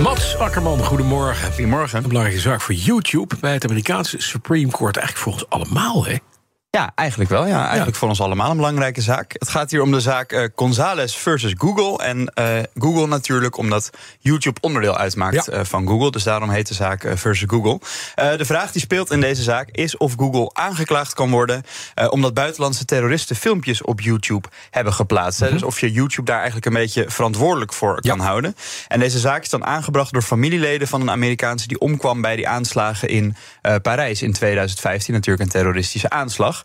Mats 0.00 0.36
Akkerman, 0.36 0.84
goedemorgen. 0.84 1.52
Goedemorgen. 1.52 1.98
Een 1.98 2.08
belangrijke 2.08 2.40
zaak 2.40 2.60
voor 2.60 2.74
YouTube 2.74 3.34
bij 3.40 3.52
het 3.52 3.64
Amerikaanse 3.64 4.16
Supreme 4.18 4.70
Court. 4.70 4.96
Eigenlijk 4.96 5.24
voor 5.24 5.32
ons 5.32 5.48
allemaal, 5.48 6.06
hè? 6.06 6.16
Ja, 6.76 6.92
eigenlijk 6.94 7.30
wel. 7.30 7.46
Ja, 7.46 7.66
eigenlijk 7.66 7.96
voor 7.96 8.08
ons 8.08 8.20
allemaal 8.20 8.50
een 8.50 8.56
belangrijke 8.56 9.00
zaak. 9.00 9.32
Het 9.32 9.48
gaat 9.48 9.70
hier 9.70 9.82
om 9.82 9.90
de 9.90 10.00
zaak 10.00 10.32
uh, 10.32 10.44
Gonzales 10.56 11.16
versus 11.16 11.54
Google. 11.58 12.04
En 12.04 12.32
uh, 12.38 12.46
Google 12.78 13.06
natuurlijk, 13.06 13.56
omdat 13.56 13.90
YouTube 14.18 14.60
onderdeel 14.60 14.96
uitmaakt 14.96 15.46
Ja. 15.46 15.52
uh, 15.58 15.64
van 15.64 15.86
Google. 15.86 16.10
Dus 16.10 16.22
daarom 16.22 16.50
heet 16.50 16.68
de 16.68 16.74
zaak 16.74 17.12
versus 17.14 17.48
Google. 17.48 17.80
De 18.36 18.44
vraag 18.44 18.72
die 18.72 18.80
speelt 18.80 19.10
in 19.10 19.20
deze 19.20 19.42
zaak 19.42 19.68
is 19.70 19.96
of 19.96 20.14
Google 20.16 20.50
aangeklaagd 20.52 21.14
kan 21.14 21.30
worden. 21.30 21.62
Omdat 22.10 22.34
buitenlandse 22.34 22.84
terroristen 22.84 23.36
filmpjes 23.36 23.82
op 23.82 24.00
YouTube 24.00 24.48
hebben 24.70 24.92
geplaatst. 24.92 25.40
hè. 25.40 25.50
Dus 25.50 25.62
of 25.62 25.80
je 25.80 25.92
YouTube 25.92 26.26
daar 26.26 26.36
eigenlijk 26.36 26.66
een 26.66 26.72
beetje 26.72 27.04
verantwoordelijk 27.08 27.72
voor 27.72 28.00
kan 28.00 28.20
houden. 28.20 28.56
En 28.88 29.00
deze 29.00 29.18
zaak 29.18 29.42
is 29.42 29.48
dan 29.50 29.64
aangebracht 29.66 30.12
door 30.12 30.22
familieleden 30.22 30.88
van 30.88 31.00
een 31.00 31.10
Amerikaanse 31.10 31.68
die 31.68 31.78
omkwam 31.78 32.20
bij 32.20 32.36
die 32.36 32.48
aanslagen 32.48 33.08
in 33.08 33.36
Parijs 33.82 34.22
in 34.22 34.32
2015. 34.32 35.14
Natuurlijk 35.14 35.44
een 35.44 35.50
terroristische 35.60 36.10
aanslag. 36.10 36.64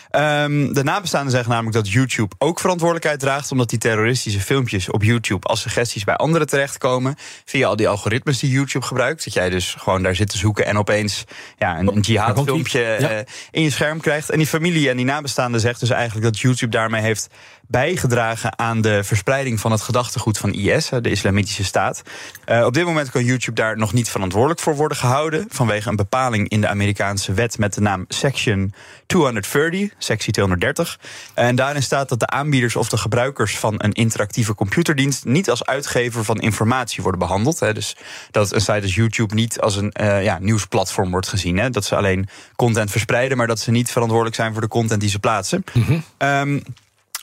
Um, 0.15 0.73
de 0.73 0.83
nabestaanden 0.83 1.31
zeggen 1.31 1.49
namelijk 1.49 1.75
dat 1.75 1.91
YouTube 1.91 2.35
ook 2.37 2.59
verantwoordelijkheid 2.59 3.19
draagt. 3.19 3.51
Omdat 3.51 3.69
die 3.69 3.79
terroristische 3.79 4.39
filmpjes 4.39 4.89
op 4.89 5.03
YouTube 5.03 5.47
als 5.47 5.61
suggesties 5.61 6.03
bij 6.03 6.15
anderen 6.15 6.47
terechtkomen. 6.47 7.15
Via 7.45 7.67
al 7.67 7.75
die 7.75 7.87
algoritmes 7.87 8.39
die 8.39 8.51
YouTube 8.51 8.85
gebruikt. 8.85 9.23
Dat 9.23 9.33
jij 9.33 9.49
dus 9.49 9.75
gewoon 9.77 10.03
daar 10.03 10.15
zit 10.15 10.29
te 10.29 10.37
zoeken 10.37 10.65
en 10.65 10.77
opeens 10.77 11.23
ja, 11.57 11.79
een, 11.79 11.87
een 11.87 11.99
jihad 11.99 12.33
komt-ie. 12.33 12.53
filmpje 12.53 12.79
Ja. 12.79 13.09
eh, 13.09 13.25
in 13.51 13.63
je 13.63 13.69
scherm 13.69 13.99
krijgt. 13.99 14.29
En 14.29 14.37
die 14.37 14.47
familie 14.47 14.89
en 14.89 14.97
die 14.97 15.05
nabestaanden 15.05 15.61
zegt 15.61 15.79
dus 15.79 15.89
eigenlijk 15.89 16.25
dat 16.25 16.39
YouTube 16.39 16.71
daarmee 16.71 17.01
heeft 17.01 17.29
bijgedragen 17.71 18.57
aan 18.57 18.81
de 18.81 19.03
verspreiding 19.03 19.59
van 19.59 19.71
het 19.71 19.81
gedachtegoed 19.81 20.37
van 20.37 20.53
IS, 20.53 20.89
de 21.01 21.09
Islamitische 21.09 21.63
Staat. 21.63 22.01
Uh, 22.49 22.65
op 22.65 22.73
dit 22.73 22.85
moment 22.85 23.09
kan 23.09 23.23
YouTube 23.23 23.61
daar 23.61 23.77
nog 23.77 23.93
niet 23.93 24.09
verantwoordelijk 24.09 24.59
voor 24.59 24.75
worden 24.75 24.97
gehouden. 24.97 25.45
Vanwege 25.49 25.89
een 25.89 25.95
bepaling 25.95 26.49
in 26.49 26.61
de 26.61 26.67
Amerikaanse 26.67 27.33
wet 27.33 27.57
met 27.57 27.73
de 27.73 27.81
naam 27.81 28.05
Section 28.07 28.73
230, 29.05 29.89
sectie 30.03 30.33
230. 30.33 30.99
En 31.33 31.55
daarin 31.55 31.83
staat 31.83 32.09
dat 32.09 32.19
de 32.19 32.27
aanbieders 32.27 32.75
of 32.75 32.89
de 32.89 32.97
gebruikers 32.97 33.57
van 33.57 33.73
een 33.77 33.91
interactieve 33.91 34.55
computerdienst 34.55 35.25
niet 35.25 35.49
als 35.49 35.65
uitgever 35.65 36.23
van 36.23 36.39
informatie 36.39 37.01
worden 37.01 37.19
behandeld. 37.19 37.59
Hè. 37.59 37.73
Dus 37.73 37.95
dat 38.31 38.53
een 38.53 38.61
site 38.61 38.81
als 38.81 38.95
YouTube 38.95 39.33
niet 39.33 39.59
als 39.59 39.75
een 39.75 39.93
uh, 40.01 40.23
ja, 40.23 40.37
nieuwsplatform 40.39 41.11
wordt 41.11 41.27
gezien. 41.27 41.57
Hè. 41.57 41.69
Dat 41.69 41.85
ze 41.85 41.95
alleen 41.95 42.29
content 42.55 42.91
verspreiden, 42.91 43.37
maar 43.37 43.47
dat 43.47 43.59
ze 43.59 43.71
niet 43.71 43.91
verantwoordelijk 43.91 44.35
zijn 44.35 44.51
voor 44.51 44.61
de 44.61 44.67
content 44.67 45.01
die 45.01 45.09
ze 45.09 45.19
plaatsen. 45.19 45.63
Mm 45.73 46.03
um, 46.17 46.63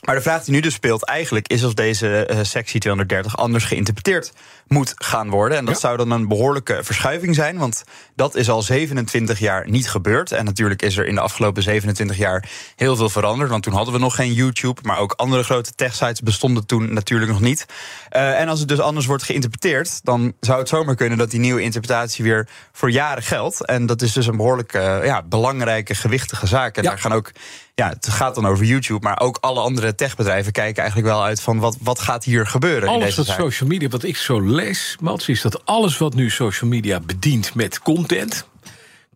maar 0.05 0.15
de 0.15 0.21
vraag 0.21 0.43
die 0.43 0.53
nu 0.53 0.59
dus 0.59 0.73
speelt 0.73 1.05
eigenlijk 1.05 1.47
is 1.47 1.63
of 1.63 1.73
deze 1.73 2.29
uh, 2.31 2.37
sectie 2.41 2.79
230 2.79 3.37
anders 3.37 3.63
geïnterpreteerd 3.63 4.31
moet 4.67 4.93
gaan 4.95 5.29
worden. 5.29 5.57
En 5.57 5.65
dat 5.65 5.73
ja. 5.73 5.79
zou 5.79 5.97
dan 5.97 6.11
een 6.11 6.27
behoorlijke 6.27 6.79
verschuiving 6.83 7.35
zijn, 7.35 7.57
want 7.57 7.83
dat 8.15 8.35
is 8.35 8.49
al 8.49 8.61
27 8.61 9.39
jaar 9.39 9.69
niet 9.69 9.89
gebeurd. 9.89 10.31
En 10.31 10.45
natuurlijk 10.45 10.81
is 10.81 10.97
er 10.97 11.05
in 11.05 11.15
de 11.15 11.21
afgelopen 11.21 11.63
27 11.63 12.17
jaar 12.17 12.49
heel 12.75 12.95
veel 12.95 13.09
veranderd, 13.09 13.49
want 13.49 13.63
toen 13.63 13.73
hadden 13.73 13.93
we 13.93 13.99
nog 13.99 14.15
geen 14.15 14.33
YouTube, 14.33 14.81
maar 14.83 14.97
ook 14.97 15.11
andere 15.11 15.43
grote 15.43 15.75
techsites 15.75 16.21
bestonden 16.21 16.65
toen 16.65 16.93
natuurlijk 16.93 17.31
nog 17.31 17.41
niet. 17.41 17.65
Uh, 18.11 18.39
en 18.39 18.47
als 18.47 18.59
het 18.59 18.67
dus 18.67 18.79
anders 18.79 19.05
wordt 19.05 19.23
geïnterpreteerd, 19.23 19.99
dan 20.03 20.33
zou 20.39 20.59
het 20.59 20.69
zomaar 20.69 20.95
kunnen 20.95 21.17
dat 21.17 21.31
die 21.31 21.39
nieuwe 21.39 21.61
interpretatie 21.61 22.23
weer 22.23 22.47
voor 22.71 22.91
jaren 22.91 23.23
geldt. 23.23 23.65
En 23.65 23.85
dat 23.85 24.01
is 24.01 24.13
dus 24.13 24.27
een 24.27 24.37
behoorlijk 24.37 24.73
uh, 24.73 25.05
ja, 25.05 25.23
belangrijke, 25.23 25.95
gewichtige 25.95 26.47
zaak. 26.47 26.77
En 26.77 26.83
ja. 26.83 26.89
daar 26.89 26.99
gaan 26.99 27.13
ook 27.13 27.31
ja, 27.79 27.89
het 27.89 28.09
gaat 28.09 28.35
dan 28.35 28.45
over 28.45 28.65
YouTube, 28.65 28.99
maar 29.03 29.19
ook 29.19 29.37
alle 29.41 29.59
andere 29.59 29.95
techbedrijven 29.95 30.51
kijken 30.51 30.77
eigenlijk 30.81 31.11
wel 31.11 31.23
uit 31.23 31.41
van 31.41 31.59
wat, 31.59 31.77
wat 31.81 31.99
gaat 31.99 32.23
hier 32.23 32.47
gebeuren. 32.47 32.87
Alles 32.87 32.99
in 32.99 33.05
deze 33.05 33.17
wat 33.17 33.25
zaak. 33.25 33.39
social 33.39 33.69
media, 33.69 33.87
wat 33.87 34.03
ik 34.03 34.17
zo 34.17 34.39
lees, 34.39 34.97
Mats, 34.99 35.27
is 35.27 35.41
dat 35.41 35.65
alles 35.65 35.97
wat 35.97 36.13
nu 36.13 36.29
social 36.29 36.69
media 36.69 36.99
bedient 36.99 37.55
met 37.55 37.79
content, 37.79 38.47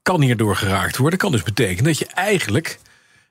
kan 0.01 0.21
hierdoor 0.21 0.55
geraakt 0.55 0.97
worden. 0.97 1.19
Kan 1.19 1.31
dus 1.31 1.43
betekenen 1.43 1.83
dat 1.83 1.97
je 1.97 2.05
eigenlijk 2.05 2.79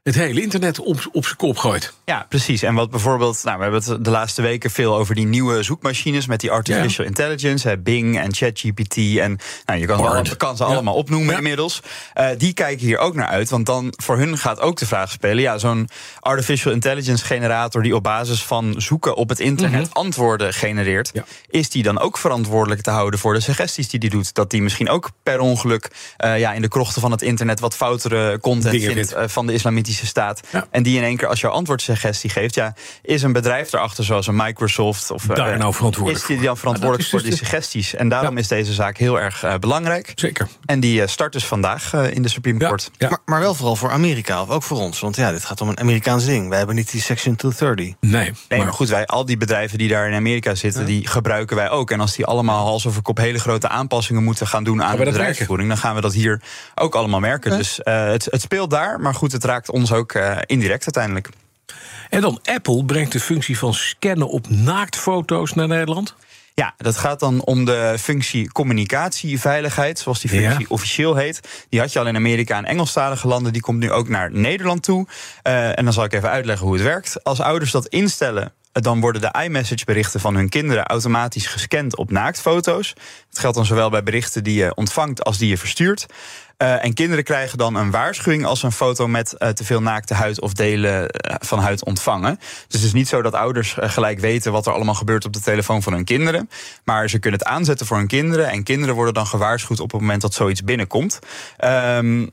het 0.02 0.14
hele 0.14 0.42
internet 0.42 0.78
op, 0.78 1.08
op 1.12 1.24
zijn 1.24 1.36
kop 1.36 1.56
gooit. 1.56 1.92
Ja, 2.04 2.26
precies. 2.28 2.62
En 2.62 2.74
wat 2.74 2.90
bijvoorbeeld, 2.90 3.40
nou, 3.44 3.56
we 3.56 3.62
hebben 3.62 3.82
het 3.84 4.04
de 4.04 4.10
laatste 4.10 4.42
weken 4.42 4.70
veel 4.70 4.96
over 4.96 5.14
die 5.14 5.26
nieuwe 5.26 5.62
zoekmachines 5.62 6.26
met 6.26 6.40
die 6.40 6.50
artificial 6.50 7.04
ja. 7.04 7.10
intelligence, 7.10 7.68
hè, 7.68 7.78
Bing 7.78 8.18
en 8.18 8.34
ChatGPT. 8.34 8.96
En 8.96 9.38
nou, 9.64 9.78
je 9.80 9.86
kan, 9.86 9.96
ze, 9.96 10.02
allemaal, 10.02 10.36
kan 10.36 10.56
ze 10.56 10.64
ja. 10.64 10.68
allemaal 10.68 10.94
opnoemen 10.94 11.30
ja. 11.30 11.36
inmiddels. 11.36 11.82
Uh, 12.14 12.28
die 12.38 12.52
kijken 12.52 12.86
hier 12.86 12.98
ook 12.98 13.14
naar 13.14 13.26
uit, 13.26 13.50
want 13.50 13.66
dan 13.66 13.92
voor 13.96 14.16
hun 14.16 14.38
gaat 14.38 14.60
ook 14.60 14.78
de 14.78 14.86
vraag 14.86 15.10
spelen: 15.10 15.42
ja, 15.42 15.58
zo'n 15.58 15.88
artificial 16.20 16.72
intelligence 16.72 17.24
generator 17.24 17.82
die 17.82 17.94
op 17.94 18.02
basis 18.02 18.44
van 18.44 18.74
zoeken 18.76 19.14
op 19.14 19.28
het 19.28 19.40
internet 19.40 19.80
mm 19.80 19.84
-hmm. 19.84 19.92
antwoorden 19.92 20.54
genereert, 20.54 21.12
is 21.48 21.70
die 21.70 21.82
dan 21.82 21.98
ook 21.98 22.19
verantwoordelijk 22.19 22.80
te 22.80 22.90
houden 22.90 23.20
voor 23.20 23.34
de 23.34 23.40
suggesties 23.40 23.88
die 23.88 24.00
die 24.00 24.10
doet? 24.10 24.34
Dat 24.34 24.50
die 24.50 24.62
misschien 24.62 24.88
ook 24.88 25.10
per 25.22 25.40
ongeluk 25.40 25.90
uh, 26.24 26.38
ja, 26.38 26.52
in 26.52 26.62
de 26.62 26.69
krochten 26.69 27.00
van 27.00 27.10
het 27.10 27.22
internet 27.22 27.60
wat 27.60 27.76
foutere 27.76 28.40
content 28.40 28.82
vindt 28.82 29.14
uh, 29.14 29.22
van 29.26 29.46
de 29.46 29.52
islamitische 29.52 29.91
staat. 29.92 30.41
Ja. 30.50 30.66
En 30.70 30.82
die 30.82 30.97
in 30.97 31.03
één 31.03 31.16
keer 31.16 31.28
als 31.28 31.41
jouw 31.41 31.50
antwoordsuggestie 31.50 32.30
geeft. 32.30 32.54
Ja, 32.54 32.75
is 33.03 33.22
een 33.22 33.32
bedrijf 33.32 33.72
erachter 33.72 34.04
zoals 34.04 34.26
een 34.26 34.36
Microsoft 34.36 35.10
of 35.10 35.25
daar 35.25 35.58
nou 35.58 35.75
verantwoordelijk 35.75 36.28
is 36.28 36.36
die 36.36 36.47
dan 36.47 36.56
verantwoordelijk 36.56 37.08
voor 37.08 37.20
voor 37.20 37.28
die 37.28 37.38
suggesties? 37.38 37.94
En 37.94 38.08
daarom 38.08 38.34
ja. 38.34 38.41
is 38.41 38.48
deze 38.48 38.72
zaak 38.72 38.97
heel 38.97 39.20
erg 39.20 39.44
uh, 39.44 39.54
belangrijk. 39.54 40.12
Zeker. 40.14 40.48
En 40.64 40.81
die 40.81 41.00
uh, 41.00 41.06
start 41.06 41.32
dus 41.32 41.44
vandaag 41.44 41.92
uh, 41.92 42.10
in 42.10 42.22
de 42.22 42.28
Supreme 42.28 42.60
ja. 42.60 42.66
Court. 42.66 42.91
Maar, 42.98 43.19
maar, 43.25 43.41
wel 43.41 43.54
vooral 43.54 43.76
voor 43.76 43.91
Amerika 43.91 44.42
of 44.42 44.50
ook 44.50 44.62
voor 44.62 44.78
ons. 44.78 45.00
Want 45.00 45.16
ja, 45.16 45.31
dit 45.32 45.44
gaat 45.44 45.60
om 45.60 45.69
een 45.69 45.78
Amerikaans 45.78 46.25
ding. 46.25 46.48
Wij 46.48 46.58
hebben 46.58 46.76
niet 46.76 46.91
die 46.91 47.00
Section 47.00 47.36
230. 47.36 47.94
Nee, 48.00 48.22
nee 48.22 48.32
maar, 48.48 48.58
maar 48.58 48.72
goed, 48.72 48.88
wij, 48.88 49.06
al 49.06 49.25
die 49.25 49.36
bedrijven 49.36 49.78
die 49.78 49.88
daar 49.88 50.08
in 50.08 50.14
Amerika 50.14 50.54
zitten, 50.54 50.84
die 50.86 51.06
gebruiken 51.06 51.56
wij 51.56 51.70
ook. 51.70 51.91
En 51.91 52.00
als 52.00 52.16
die 52.16 52.26
allemaal 52.26 52.64
hals 52.64 52.86
over 52.86 53.02
kop 53.02 53.16
hele 53.16 53.38
grote 53.38 53.69
aanpassingen 53.69 54.22
moeten 54.22 54.47
gaan 54.47 54.64
doen 54.64 54.82
aan 54.82 54.97
de 54.97 55.04
bedrijfsvoering, 55.04 55.69
dan 55.69 55.78
gaan 55.78 55.94
we 55.94 56.00
dat 56.00 56.12
hier 56.12 56.42
ook 56.75 56.94
allemaal 56.94 57.20
merken. 57.20 57.56
Dus 57.58 57.81
het, 57.82 58.25
het 58.31 58.41
speelt 58.41 58.70
daar, 58.70 59.00
maar 59.00 59.14
goed, 59.14 59.32
het 59.32 59.44
raakt 59.44 59.70
ons 59.70 59.81
ook 59.91 60.15
uh, 60.15 60.38
indirect 60.47 60.82
uiteindelijk. 60.82 61.28
En 62.10 62.20
dan 62.20 62.41
Apple 62.43 62.84
brengt 62.84 63.12
de 63.12 63.20
functie 63.20 63.59
van 63.59 63.75
scannen 63.75 64.28
op 64.28 64.48
naaktfoto's 64.48 65.54
naar 65.54 65.69
Nederland. 65.69 66.15
Ja, 66.54 66.75
dat 66.76 66.97
gaat 66.97 67.20
dan 67.20 67.44
om 67.44 67.65
de 67.65 67.97
functie 67.98 68.53
communicatieveiligheid, 68.53 69.98
zoals 69.98 70.20
die 70.20 70.31
functie 70.31 70.60
ja. 70.60 70.66
officieel 70.69 71.16
heet. 71.16 71.66
Die 71.69 71.81
had 71.81 71.93
je 71.93 71.98
al 71.98 72.06
in 72.06 72.16
Amerika 72.16 72.56
en 72.56 72.65
Engelstalige 72.65 73.28
landen, 73.28 73.53
die 73.53 73.62
komt 73.62 73.78
nu 73.78 73.91
ook 73.91 74.09
naar 74.09 74.32
Nederland 74.32 74.82
toe. 74.82 75.06
Uh, 75.47 75.78
en 75.78 75.84
dan 75.84 75.93
zal 75.93 76.04
ik 76.04 76.12
even 76.12 76.31
uitleggen 76.31 76.66
hoe 76.66 76.75
het 76.75 76.84
werkt. 76.84 77.25
Als 77.25 77.41
ouders 77.41 77.70
dat 77.70 77.87
instellen, 77.87 78.53
dan 78.72 79.00
worden 79.00 79.21
de 79.21 79.43
iMessage-berichten 79.44 80.21
van 80.21 80.34
hun 80.34 80.49
kinderen 80.49 80.84
automatisch 80.84 81.47
gescand 81.47 81.97
op 81.97 82.10
naaktfoto's. 82.10 82.94
Het 83.28 83.38
geldt 83.38 83.56
dan 83.56 83.66
zowel 83.66 83.91
bij 83.91 84.03
berichten 84.03 84.44
die 84.44 84.55
je 84.55 84.75
ontvangt 84.75 85.25
als 85.25 85.38
die 85.38 85.49
je 85.49 85.59
verstuurt. 85.59 86.06
Uh, 86.59 86.84
en 86.84 86.94
kinderen 86.94 87.25
krijgen 87.25 87.59
dan 87.59 87.75
een 87.75 87.91
waarschuwing 87.91 88.44
als 88.44 88.62
een 88.62 88.72
foto 88.72 89.09
met 89.09 89.34
uh, 89.38 89.49
te 89.49 89.65
veel 89.65 89.82
naakte 89.82 90.15
huid 90.15 90.41
of 90.41 90.53
delen 90.53 91.03
uh, 91.03 91.34
van 91.38 91.59
huid 91.59 91.84
ontvangen. 91.84 92.37
Dus 92.38 92.77
het 92.77 92.82
is 92.82 92.93
niet 92.93 93.09
zo 93.09 93.22
dat 93.22 93.34
ouders 93.34 93.77
gelijk 93.78 94.21
weten 94.21 94.53
wat 94.53 94.66
er 94.66 94.72
allemaal 94.72 94.94
gebeurt 94.94 95.25
op 95.25 95.32
de 95.32 95.41
telefoon 95.41 95.82
van 95.82 95.93
hun 95.93 96.05
kinderen. 96.05 96.50
Maar 96.84 97.09
ze 97.09 97.19
kunnen 97.19 97.41
het 97.41 97.49
aanzetten 97.49 97.87
voor 97.87 97.97
hun 97.97 98.06
kinderen. 98.06 98.50
En 98.50 98.62
kinderen 98.62 98.94
worden 98.94 99.15
dan 99.15 99.27
gewaarschuwd 99.27 99.81
op 99.81 99.93
het 99.93 100.00
moment 100.00 100.21
dat 100.21 100.35
zoiets 100.35 100.64
binnenkomt. 100.64 101.19
Um, 101.64 102.31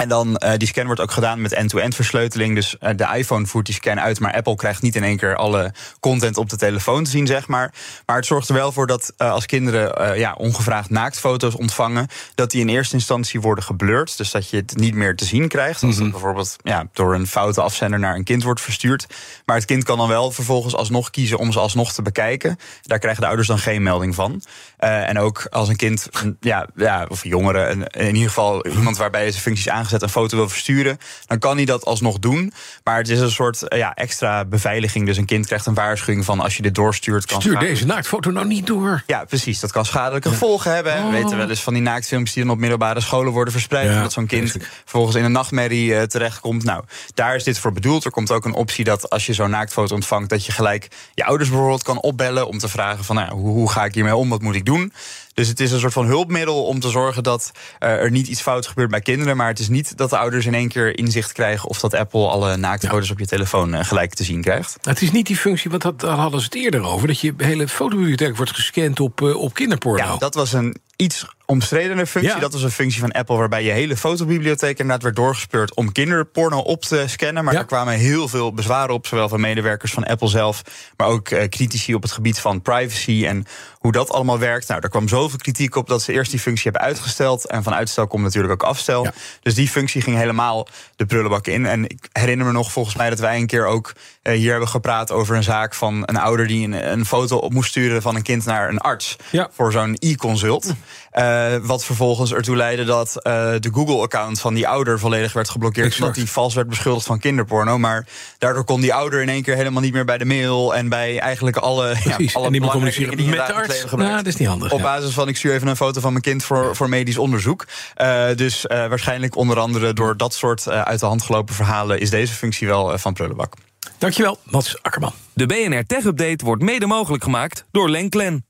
En 0.00 0.08
dan, 0.08 0.40
uh, 0.44 0.52
die 0.56 0.68
scan 0.68 0.86
wordt 0.86 1.00
ook 1.00 1.10
gedaan 1.10 1.40
met 1.40 1.52
end-to-end 1.52 1.94
versleuteling. 1.94 2.54
Dus 2.54 2.76
uh, 2.80 2.90
de 2.96 3.08
iPhone 3.16 3.46
voert 3.46 3.66
die 3.66 3.74
scan 3.74 4.00
uit, 4.00 4.20
maar 4.20 4.34
Apple 4.34 4.56
krijgt 4.56 4.82
niet 4.82 4.96
in 4.96 5.04
één 5.04 5.16
keer 5.16 5.36
alle 5.36 5.72
content 6.00 6.36
op 6.36 6.48
de 6.48 6.56
telefoon 6.56 7.04
te 7.04 7.10
zien, 7.10 7.26
zeg 7.26 7.48
maar. 7.48 7.74
Maar 8.06 8.16
het 8.16 8.26
zorgt 8.26 8.48
er 8.48 8.54
wel 8.54 8.72
voor 8.72 8.86
dat 8.86 9.12
uh, 9.18 9.32
als 9.32 9.46
kinderen 9.46 10.18
ja, 10.18 10.32
ongevraagd 10.32 10.90
naaktfoto's 10.90 11.56
ontvangen, 11.56 12.06
dat 12.34 12.50
die 12.50 12.60
in 12.60 12.68
eerste 12.68 12.94
instantie 12.94 13.40
worden 13.40 13.64
geblurred. 13.64 14.16
Dus 14.16 14.30
dat 14.30 14.50
je 14.50 14.56
het 14.56 14.76
niet 14.76 14.94
meer 14.94 15.16
te 15.16 15.24
zien 15.24 15.48
krijgt. 15.48 15.82
Als 15.82 15.96
het 15.96 16.10
bijvoorbeeld 16.10 16.56
ja, 16.62 16.86
door 16.92 17.14
een 17.14 17.26
foute 17.26 17.60
afzender 17.60 17.98
naar 17.98 18.14
een 18.14 18.24
kind 18.24 18.42
wordt 18.42 18.60
verstuurd. 18.60 19.06
Maar 19.44 19.56
het 19.56 19.64
kind 19.64 19.84
kan 19.84 19.98
dan 19.98 20.08
wel 20.08 20.30
vervolgens 20.30 20.74
alsnog 20.74 21.10
kiezen 21.10 21.38
om 21.38 21.52
ze 21.52 21.58
alsnog 21.58 21.92
te 21.92 22.02
bekijken. 22.02 22.58
Daar 22.82 22.98
krijgen 22.98 23.20
de 23.20 23.26
ouders 23.26 23.48
dan 23.48 23.58
geen 23.58 23.82
melding 23.82 24.14
van. 24.14 24.42
en 24.76 25.18
ook 25.18 25.46
als 25.50 25.68
een 25.68 25.76
kind, 25.76 26.08
ja, 26.40 26.66
ja, 26.76 27.06
of 27.08 27.24
jongeren, 27.24 27.86
in 27.86 28.14
ieder 28.14 28.28
geval 28.28 28.66
iemand 28.66 28.96
waarbij 28.96 29.24
deze 29.24 29.40
functies 29.40 29.68
aangestaan 29.68 29.88
gezet, 29.90 30.02
een 30.02 30.22
foto 30.22 30.36
wil 30.36 30.48
versturen, 30.48 30.98
dan 31.26 31.38
kan 31.38 31.56
hij 31.56 31.64
dat 31.64 31.84
alsnog 31.84 32.18
doen. 32.18 32.52
Maar 32.84 32.96
het 32.98 33.08
is 33.08 33.20
een 33.20 33.30
soort 33.30 33.68
eh, 33.68 33.78
ja, 33.78 33.94
extra 33.94 34.44
beveiliging. 34.44 35.06
Dus 35.06 35.16
een 35.16 35.24
kind 35.24 35.46
krijgt 35.46 35.66
een 35.66 35.74
waarschuwing 35.74 36.24
van 36.24 36.40
als 36.40 36.56
je 36.56 36.62
dit 36.62 36.74
doorstuurt, 36.74 37.26
kan 37.26 37.40
Stuur 37.40 37.58
deze 37.58 37.86
naaktfoto 37.86 38.30
nou 38.30 38.46
niet 38.46 38.66
door. 38.66 39.02
Ja, 39.06 39.24
precies. 39.24 39.60
Dat 39.60 39.72
kan 39.72 39.84
schadelijke 39.84 40.28
gevolgen 40.28 40.74
hebben. 40.74 40.96
Oh. 40.96 41.04
We 41.04 41.10
weten 41.10 41.36
wel 41.36 41.48
eens 41.48 41.62
van 41.62 41.72
die 41.72 41.82
naaktfilms 41.82 42.32
die 42.32 42.42
dan 42.42 42.52
op 42.52 42.58
middelbare 42.58 43.00
scholen 43.00 43.32
worden 43.32 43.52
verspreid. 43.52 43.88
Ja, 43.88 44.02
dat 44.02 44.12
zo'n 44.12 44.26
kind 44.26 44.56
vervolgens 44.80 45.16
in 45.16 45.24
een 45.24 45.32
nachtmerrie 45.32 45.94
eh, 45.94 46.02
terechtkomt. 46.02 46.64
Nou, 46.64 46.84
daar 47.14 47.34
is 47.34 47.44
dit 47.44 47.58
voor 47.58 47.72
bedoeld. 47.72 48.04
Er 48.04 48.10
komt 48.10 48.30
ook 48.30 48.44
een 48.44 48.54
optie 48.54 48.84
dat 48.84 49.10
als 49.10 49.26
je 49.26 49.32
zo'n 49.32 49.50
naaktfoto 49.50 49.94
ontvangt, 49.94 50.30
dat 50.30 50.46
je 50.46 50.52
gelijk 50.52 50.88
je 51.14 51.24
ouders 51.24 51.48
bijvoorbeeld 51.48 51.82
kan 51.82 52.00
opbellen 52.00 52.46
om 52.46 52.58
te 52.58 52.68
vragen 52.68 53.04
van 53.04 53.16
nou, 53.16 53.32
hoe, 53.32 53.50
hoe 53.50 53.70
ga 53.70 53.84
ik 53.84 53.94
hiermee 53.94 54.16
om? 54.16 54.28
Wat 54.28 54.42
moet 54.42 54.54
ik 54.54 54.64
doen? 54.64 54.92
Dus 55.34 55.48
het 55.48 55.60
is 55.60 55.72
een 55.72 55.80
soort 55.80 55.92
van 55.92 56.06
hulpmiddel 56.06 56.64
om 56.64 56.80
te 56.80 56.90
zorgen 56.90 57.22
dat 57.22 57.50
eh, 57.78 57.90
er 57.90 58.10
niet 58.10 58.26
iets 58.26 58.40
fout 58.40 58.66
gebeurt 58.66 58.90
bij 58.90 59.00
kinderen. 59.00 59.36
Maar 59.36 59.48
het 59.48 59.58
is 59.58 59.68
niet 59.70 59.96
dat 59.96 60.10
de 60.10 60.18
ouders 60.18 60.46
in 60.46 60.54
één 60.54 60.68
keer 60.68 60.98
inzicht 60.98 61.32
krijgen 61.32 61.68
of 61.68 61.80
dat 61.80 61.94
Apple 61.94 62.28
alle 62.28 62.56
naaktfoto's 62.56 63.10
op 63.10 63.18
je 63.18 63.26
telefoon 63.26 63.74
eh, 63.74 63.84
gelijk 63.84 64.14
te 64.14 64.24
zien 64.24 64.42
krijgt. 64.42 64.76
Het 64.82 65.02
is 65.02 65.10
niet 65.10 65.26
die 65.26 65.36
functie, 65.36 65.70
want 65.70 65.82
dat, 65.82 66.00
daar 66.00 66.16
hadden 66.16 66.40
ze 66.40 66.46
het 66.46 66.54
eerder 66.54 66.82
over... 66.82 67.06
dat 67.06 67.20
je 67.20 67.34
hele 67.36 67.68
fotobibliotheek 67.68 68.36
wordt 68.36 68.54
gescand 68.54 69.00
op, 69.00 69.22
eh, 69.22 69.36
op 69.36 69.54
kinderporno. 69.54 70.04
Ja, 70.04 70.16
dat 70.16 70.34
was 70.34 70.52
een 70.52 70.76
iets 71.00 71.26
omstredene 71.46 72.06
functie. 72.06 72.34
Ja. 72.34 72.40
Dat 72.40 72.52
was 72.52 72.62
een 72.62 72.70
functie 72.70 73.00
van 73.00 73.10
Apple 73.12 73.36
waarbij 73.36 73.64
je 73.64 73.70
hele 73.70 73.96
fotobibliotheek 73.96 74.78
inderdaad 74.78 75.02
werd 75.02 75.16
doorgespeurd 75.16 75.74
om 75.74 75.92
kinderporno 75.92 76.58
op 76.58 76.82
te 76.82 77.04
scannen. 77.06 77.44
Maar 77.44 77.52
Ja. 77.54 77.58
er 77.58 77.66
kwamen 77.66 77.94
heel 77.94 78.28
veel 78.28 78.52
bezwaren 78.54 78.94
op, 78.94 79.06
zowel 79.06 79.28
van 79.28 79.40
medewerkers 79.40 79.92
van 79.92 80.04
Apple 80.04 80.28
zelf, 80.28 80.62
maar 80.96 81.06
ook 81.06 81.28
eh, 81.28 81.48
critici 81.48 81.94
op 81.94 82.02
het 82.02 82.12
gebied 82.12 82.38
van 82.38 82.62
privacy 82.62 83.26
en 83.26 83.44
hoe 83.78 83.92
dat 83.92 84.10
allemaal 84.10 84.38
werkt. 84.38 84.68
Nou, 84.68 84.80
er 84.82 84.88
kwam 84.88 85.08
zoveel 85.08 85.38
kritiek 85.38 85.76
op 85.76 85.88
dat 85.88 86.02
ze 86.02 86.12
eerst 86.12 86.30
die 86.30 86.40
functie 86.40 86.70
hebben 86.70 86.82
uitgesteld. 86.88 87.46
En 87.46 87.62
van 87.62 87.74
uitstel 87.74 88.06
komt 88.06 88.22
natuurlijk 88.22 88.52
ook 88.52 88.62
afstel. 88.62 89.04
Ja. 89.04 89.12
Dus 89.42 89.54
die 89.54 89.68
functie 89.68 90.02
ging 90.02 90.16
helemaal 90.16 90.68
de 90.96 91.06
prullenbak 91.06 91.46
in. 91.46 91.66
En 91.66 91.84
ik 91.84 92.08
herinner 92.12 92.46
me 92.46 92.52
nog 92.52 92.72
volgens 92.72 92.96
mij 92.96 93.10
dat 93.10 93.18
wij 93.18 93.36
een 93.36 93.46
keer 93.46 93.66
ook 93.66 93.92
eh, 94.22 94.34
hier 94.34 94.50
hebben 94.50 94.68
gepraat 94.68 95.10
over 95.12 95.36
een 95.36 95.42
zaak 95.42 95.74
van 95.74 96.02
een 96.06 96.16
ouder 96.16 96.46
die 96.46 96.64
een, 96.64 96.90
een 96.92 97.06
foto 97.06 97.36
op 97.36 97.52
moest 97.52 97.68
sturen 97.70 98.02
van 98.02 98.14
een 98.16 98.22
kind 98.22 98.44
naar 98.44 98.68
een 98.68 98.78
arts 98.78 99.16
voor 99.52 99.72
zo'n 99.72 99.96
e-consult. 99.98 100.74
Eh, 101.10 101.56
wat 101.62 101.84
vervolgens 101.84 102.32
ertoe 102.32 102.56
leidde 102.56 102.84
dat 102.84 103.22
eh, 103.22 103.32
de 103.60 103.70
Google-account 103.72 104.40
van 104.40 104.54
die 104.54 104.68
ouder 104.68 104.98
volledig 104.98 105.32
werd 105.32 105.50
geblokkeerd. 105.50 105.86
Exact. 105.86 106.02
Omdat 106.02 106.16
hij 106.16 106.26
vals 106.26 106.54
werd 106.54 106.68
beschuldigd 106.68 107.06
van 107.06 107.18
kinderporno. 107.18 107.78
Maar 107.78 108.06
daardoor 108.38 108.64
kon 108.64 108.80
die 108.80 108.94
ouder 108.94 109.22
in 109.22 109.28
één 109.28 109.42
keer 109.42 109.56
helemaal 109.56 109.82
niet 109.82 109.92
meer 109.92 110.04
bij 110.04 110.18
de 110.18 110.24
mail 110.24 110.74
en 110.74 110.88
bij 110.88 111.18
eigenlijk 111.18 111.56
alle. 111.56 111.88
Ja, 111.88 112.14
Precies. 112.14 112.34
alle 112.34 112.46
en 112.46 112.52
die 112.52 112.60
communiceren 112.60 113.16
die 113.16 113.28
met 113.28 113.46
de 113.46 113.52
arts. 113.52 113.84
Nou, 113.84 114.16
dat 114.16 114.26
is 114.26 114.36
niet 114.36 114.48
handig. 114.48 114.72
Op 114.72 114.78
ja. 114.78 114.84
basis 114.84 115.14
van 115.14 115.28
ik 115.28 115.36
stuur 115.36 115.54
even 115.54 115.68
een 115.68 115.76
foto 115.76 116.00
van 116.00 116.12
mijn 116.12 116.24
kind 116.24 116.44
voor, 116.44 116.76
voor 116.76 116.88
medisch 116.88 117.18
onderzoek. 117.18 117.66
Eh, 117.94 118.26
dus 118.34 118.66
eh, 118.66 118.88
waarschijnlijk 118.88 119.36
onder 119.36 119.58
andere 119.58 119.92
door 119.92 120.16
dat 120.16 120.34
soort 120.34 120.66
eh, 120.66 120.82
uit 120.82 121.00
de 121.00 121.06
hand 121.06 121.22
gelopen 121.22 121.54
verhalen 121.54 122.00
is 122.00 122.10
deze 122.10 122.32
functie 122.32 122.66
wel 122.66 122.98
van 122.98 123.12
prullenbak. 123.12 123.54
Dankjewel, 123.98 124.38
Mats 124.44 124.82
Akkerman. 124.82 125.12
De 125.32 125.46
BNR 125.46 125.86
Tech 125.86 126.04
Update 126.04 126.44
wordt 126.44 126.62
mede 126.62 126.86
mogelijk 126.86 127.22
gemaakt 127.22 127.64
door 127.70 127.90
Lenklen. 127.90 128.49